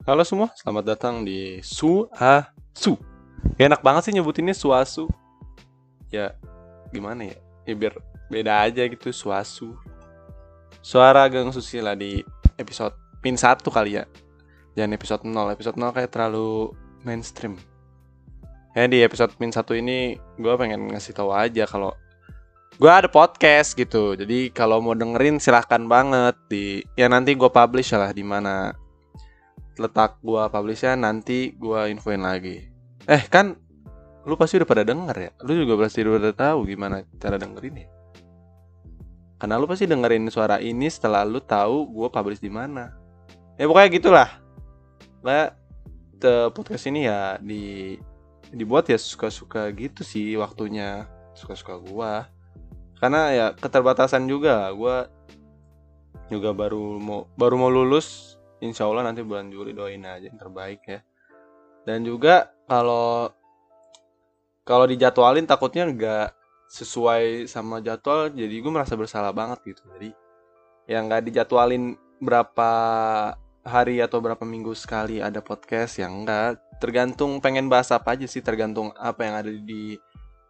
[0.00, 2.96] Halo semua, selamat datang di Suasu.
[3.60, 5.12] Gak enak banget sih nyebutinnya Suasu.
[6.08, 6.32] Ya,
[6.88, 7.36] gimana ya?
[7.68, 8.00] Ya biar
[8.32, 9.76] beda aja gitu Suasu.
[10.80, 12.24] Suara Gang Susila di
[12.56, 14.08] episode pin 1 kali ya.
[14.72, 16.72] Jangan episode 0, episode 0 kayak terlalu
[17.04, 17.60] mainstream.
[18.72, 21.92] Ya di episode pin 1 ini gue pengen ngasih tahu aja kalau
[22.80, 24.16] gue ada podcast gitu.
[24.16, 28.79] Jadi kalau mau dengerin silahkan banget di ya nanti gue publish lah di mana
[29.78, 32.66] letak gua publishnya nanti gua infoin lagi.
[33.06, 33.54] Eh kan
[34.26, 35.30] lu pasti udah pada denger ya.
[35.46, 37.88] Lu juga pasti udah tahu gimana cara dengerin ya.
[39.40, 42.92] Karena lu pasti dengerin suara ini setelah lu tahu gua publish di mana.
[43.56, 44.28] Ya pokoknya gitulah.
[45.20, 45.52] Nah,
[46.52, 47.96] podcast ini ya di
[48.52, 51.08] dibuat ya suka-suka gitu sih waktunya.
[51.32, 52.28] Suka-suka gua.
[53.00, 55.08] Karena ya keterbatasan juga gua
[56.28, 58.29] juga baru mau baru mau lulus
[58.60, 61.00] insya Allah nanti bulan Juli doain aja yang terbaik ya.
[61.84, 63.32] Dan juga kalau
[64.62, 66.28] kalau dijadwalin takutnya nggak
[66.70, 69.82] sesuai sama jadwal jadi gue merasa bersalah banget gitu.
[69.96, 70.10] Jadi
[70.86, 72.72] yang nggak dijadwalin berapa
[73.64, 78.40] hari atau berapa minggu sekali ada podcast yang enggak tergantung pengen bahas apa aja sih
[78.40, 80.00] tergantung apa yang ada di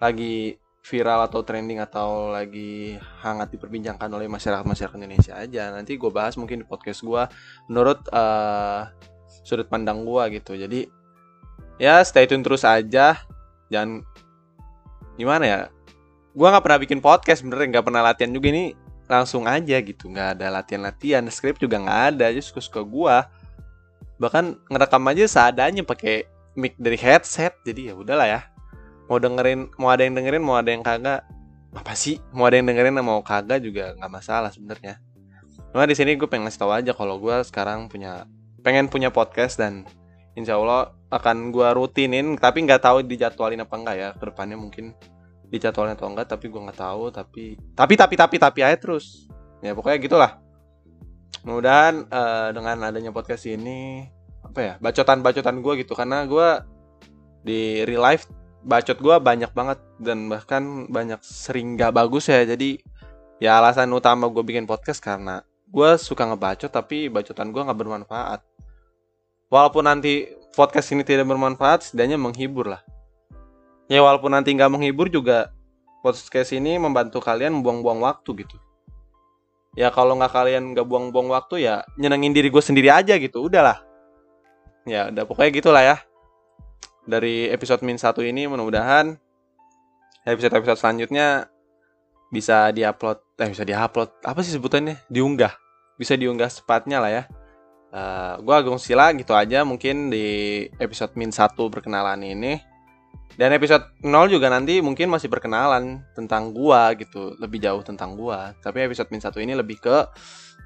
[0.00, 5.72] lagi viral atau trending atau lagi hangat diperbincangkan oleh masyarakat masyarakat Indonesia aja.
[5.72, 7.24] Nanti gue bahas mungkin di podcast gue
[7.72, 8.92] menurut uh,
[9.48, 10.52] sudut pandang gue gitu.
[10.52, 10.84] Jadi
[11.80, 13.16] ya stay tune terus aja.
[13.72, 14.04] Jangan
[15.16, 15.60] gimana ya?
[16.36, 18.52] Gue nggak pernah bikin podcast bener nggak pernah latihan juga.
[18.52, 18.76] Ini
[19.08, 20.12] langsung aja gitu.
[20.12, 22.24] Nggak ada latihan latihan script juga nggak ada.
[22.28, 23.16] Aja suka suka gue
[24.20, 26.28] bahkan ngerekam aja seadanya pakai
[26.60, 27.56] mic dari headset.
[27.64, 28.53] Jadi ya udahlah ya
[29.08, 31.24] mau dengerin mau ada yang dengerin mau ada yang kagak.
[31.74, 32.22] Apa sih?
[32.30, 35.02] Mau ada yang dengerin mau kagak juga nggak masalah sebenarnya.
[35.74, 38.30] Cuma di sini gue pengen ngasih tahu aja kalau gue sekarang punya
[38.62, 39.82] pengen punya podcast dan
[40.38, 42.38] insya Allah akan gue rutinin.
[42.38, 44.94] Tapi nggak tahu dijadwalin apa enggak ya ke depannya mungkin
[45.50, 47.10] dijadwalin atau enggak tapi gue nggak tahu.
[47.10, 49.26] Tapi tapi tapi tapi tapi aja terus.
[49.60, 50.32] Ya pokoknya gitulah.
[51.42, 54.06] Mudah-mudahan uh, dengan adanya podcast ini
[54.46, 55.98] apa ya bacotan bacotan gue gitu.
[55.98, 56.48] Karena gue
[57.44, 58.30] di real life
[58.64, 62.42] bacot gue banyak banget dan bahkan banyak sering gak bagus ya.
[62.42, 62.80] Jadi
[63.38, 68.40] ya alasan utama gue bikin podcast karena gue suka ngebacot tapi bacotan gue nggak bermanfaat.
[69.52, 72.82] Walaupun nanti podcast ini tidak bermanfaat setidaknya menghibur lah.
[73.92, 75.52] Ya walaupun nanti nggak menghibur juga
[76.00, 78.56] podcast ini membantu kalian buang-buang waktu gitu.
[79.76, 83.82] Ya kalau nggak kalian nggak buang-buang waktu ya nyenengin diri gue sendiri aja gitu udahlah.
[84.88, 85.96] Ya udah pokoknya gitulah ya
[87.04, 89.16] dari episode min satu ini mudah-mudahan
[90.24, 91.52] episode-episode selanjutnya
[92.32, 94.98] bisa diupload eh bisa diupload apa sih sebutannya?
[95.06, 95.54] Diunggah.
[95.94, 97.22] Bisa diunggah sepatnya lah ya.
[97.94, 102.58] Uh, eh, gue Agung Sila gitu aja mungkin di episode min satu perkenalan ini.
[103.34, 108.54] Dan episode 0 juga nanti mungkin masih perkenalan tentang gua gitu, lebih jauh tentang gua.
[108.62, 110.06] Tapi episode min satu ini lebih ke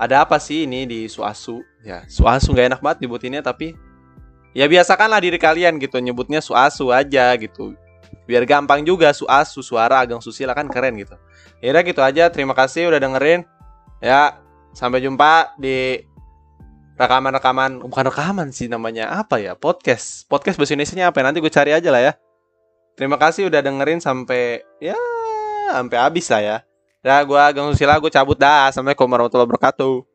[0.00, 1.60] ada apa sih ini di Suasu?
[1.84, 3.76] Ya, Suasu nggak enak banget dibutinnya tapi
[4.54, 7.74] ya biasakanlah diri kalian gitu nyebutnya suasu aja gitu.
[8.24, 11.18] Biar gampang juga suasu suara ageng susila kan keren gitu.
[11.60, 13.44] Ya gitu aja terima kasih udah dengerin.
[14.00, 14.40] Ya
[14.72, 16.06] sampai jumpa di
[16.96, 17.84] rekaman-rekaman.
[17.84, 19.52] Bukan rekaman sih namanya apa ya?
[19.58, 20.24] Podcast.
[20.30, 21.24] Podcast bahasa Indonesia apa ya?
[21.26, 22.12] nanti gue cari aja lah ya.
[22.94, 24.96] Terima kasih udah dengerin sampai ya
[25.74, 26.56] sampai habis lah ya.
[27.04, 28.70] Ya gue Ageng Susila gue cabut dah.
[28.72, 30.13] Assalamualaikum warahmatullahi wabarakatuh